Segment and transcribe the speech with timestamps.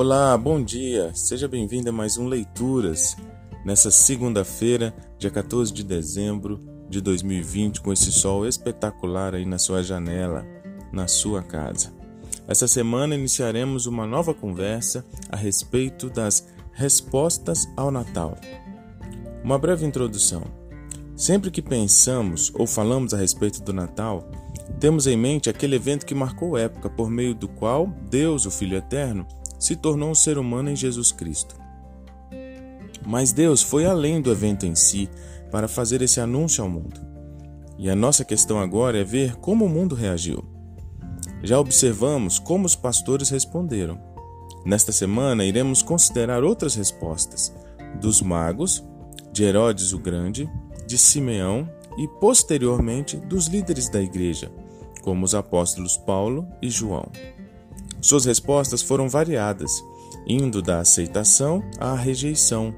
[0.00, 1.10] Olá, bom dia.
[1.12, 3.16] Seja bem-vindo a mais um Leituras
[3.64, 9.82] nessa segunda-feira, dia 14 de dezembro de 2020, com esse sol espetacular aí na sua
[9.82, 10.46] janela,
[10.92, 11.92] na sua casa.
[12.46, 18.38] Essa semana iniciaremos uma nova conversa a respeito das respostas ao Natal.
[19.42, 20.44] Uma breve introdução.
[21.16, 24.30] Sempre que pensamos ou falamos a respeito do Natal,
[24.78, 28.76] temos em mente aquele evento que marcou época por meio do qual Deus, o Filho
[28.76, 29.26] Eterno,
[29.58, 31.56] se tornou um ser humano em Jesus Cristo.
[33.06, 35.08] Mas Deus foi além do evento em si
[35.50, 37.00] para fazer esse anúncio ao mundo.
[37.78, 40.44] E a nossa questão agora é ver como o mundo reagiu.
[41.42, 44.00] Já observamos como os pastores responderam.
[44.64, 47.54] Nesta semana iremos considerar outras respostas
[48.00, 48.84] dos magos,
[49.32, 50.50] de Herodes o Grande,
[50.86, 54.50] de Simeão e posteriormente dos líderes da igreja,
[55.02, 57.10] como os apóstolos Paulo e João.
[58.00, 59.72] Suas respostas foram variadas,
[60.26, 62.74] indo da aceitação à rejeição,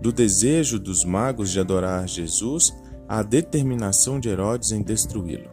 [0.00, 2.74] do desejo dos magos de adorar Jesus
[3.08, 5.50] à determinação de Herodes em destruí-lo.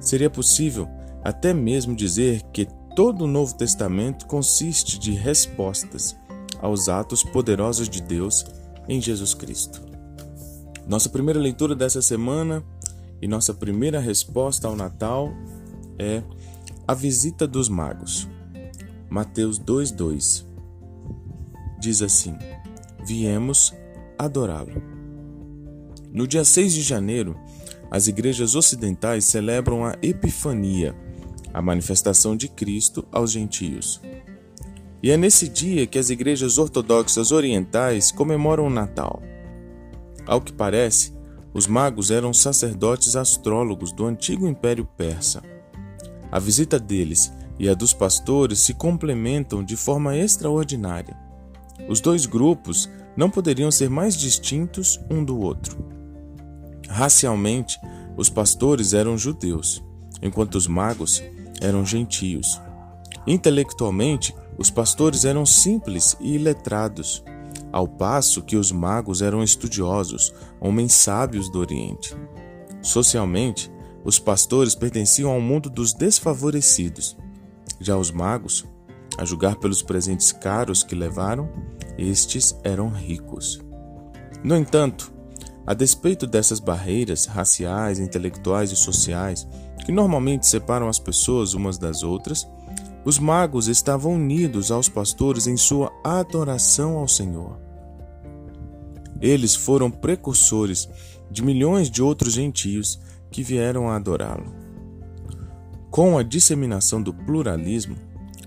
[0.00, 0.88] Seria possível
[1.22, 6.16] até mesmo dizer que todo o Novo Testamento consiste de respostas
[6.60, 8.44] aos atos poderosos de Deus
[8.88, 9.80] em Jesus Cristo.
[10.86, 12.62] Nossa primeira leitura dessa semana
[13.20, 15.32] e nossa primeira resposta ao Natal
[15.98, 16.22] é
[16.92, 18.28] a visita dos magos.
[19.08, 20.44] Mateus 2:2
[21.80, 22.36] diz assim:
[23.06, 23.74] Viemos
[24.18, 24.82] adorá-lo.
[26.12, 27.34] No dia 6 de janeiro,
[27.90, 30.94] as igrejas ocidentais celebram a Epifania,
[31.54, 33.98] a manifestação de Cristo aos gentios.
[35.02, 39.22] E é nesse dia que as igrejas ortodoxas orientais comemoram o Natal.
[40.26, 41.14] Ao que parece,
[41.54, 45.51] os magos eram sacerdotes astrólogos do antigo Império Persa.
[46.32, 51.14] A visita deles e a dos pastores se complementam de forma extraordinária.
[51.88, 55.84] Os dois grupos não poderiam ser mais distintos um do outro.
[56.88, 57.78] Racialmente,
[58.16, 59.84] os pastores eram judeus,
[60.22, 61.22] enquanto os magos
[61.60, 62.60] eram gentios.
[63.26, 67.22] Intelectualmente, os pastores eram simples e iletrados,
[67.70, 72.16] ao passo que os magos eram estudiosos, homens sábios do Oriente.
[72.82, 73.70] Socialmente,
[74.04, 77.16] os pastores pertenciam ao mundo dos desfavorecidos.
[77.80, 78.64] Já os magos,
[79.18, 81.48] a julgar pelos presentes caros que levaram,
[81.98, 83.60] estes eram ricos.
[84.42, 85.12] No entanto,
[85.66, 89.46] a despeito dessas barreiras raciais, intelectuais e sociais
[89.84, 92.46] que normalmente separam as pessoas umas das outras,
[93.04, 97.58] os magos estavam unidos aos pastores em sua adoração ao Senhor.
[99.20, 100.88] Eles foram precursores
[101.30, 103.00] de milhões de outros gentios
[103.32, 104.54] que vieram a adorá-lo.
[105.90, 107.96] Com a disseminação do pluralismo,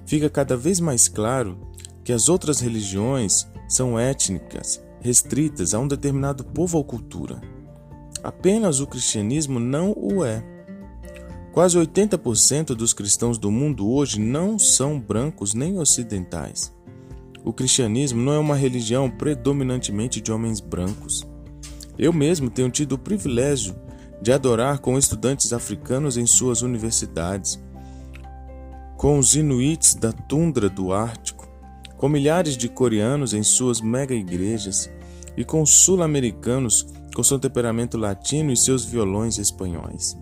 [0.06, 1.58] fica cada vez mais claro
[2.04, 7.42] que as outras religiões são étnicas, restritas a um determinado povo ou cultura.
[8.24, 10.44] Apenas o cristianismo não o é.
[11.52, 16.74] Quase 80% dos cristãos do mundo hoje não são brancos nem ocidentais.
[17.44, 21.26] O cristianismo não é uma religião predominantemente de homens brancos.
[21.98, 23.76] Eu mesmo tenho tido o privilégio
[24.22, 27.62] de adorar com estudantes africanos em suas universidades,
[28.98, 31.48] com os inuits da tundra do Ártico,
[31.98, 34.90] com milhares de coreanos em suas mega igrejas
[35.38, 40.18] e com sul-americanos com seu temperamento latino e seus violões espanhóis.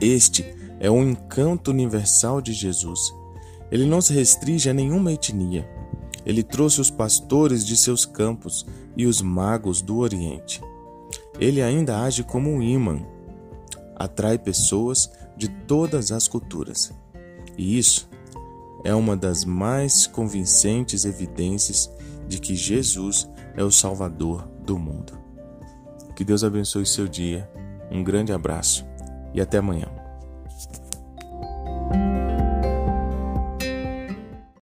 [0.00, 0.44] Este
[0.78, 3.12] é o encanto universal de Jesus.
[3.70, 5.68] Ele não se restringe a nenhuma etnia.
[6.24, 8.64] Ele trouxe os pastores de seus campos
[8.96, 10.60] e os magos do Oriente.
[11.38, 13.00] Ele ainda age como um imã,
[13.96, 16.92] atrai pessoas de todas as culturas.
[17.56, 18.08] E isso
[18.84, 21.90] é uma das mais convincentes evidências
[22.26, 25.18] de que Jesus é o Salvador do mundo.
[26.16, 27.50] Que Deus abençoe seu dia.
[27.90, 28.84] Um grande abraço
[29.34, 30.01] e até amanhã.